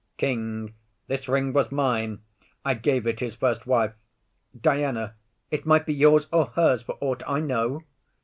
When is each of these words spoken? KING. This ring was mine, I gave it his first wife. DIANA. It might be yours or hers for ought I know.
KING. 0.17 0.73
This 1.05 1.27
ring 1.29 1.53
was 1.53 1.71
mine, 1.71 2.21
I 2.65 2.73
gave 2.73 3.05
it 3.05 3.19
his 3.19 3.35
first 3.35 3.67
wife. 3.67 3.93
DIANA. 4.59 5.13
It 5.51 5.67
might 5.67 5.85
be 5.85 5.93
yours 5.93 6.25
or 6.33 6.47
hers 6.55 6.81
for 6.81 6.97
ought 7.01 7.21
I 7.27 7.39
know. 7.39 7.83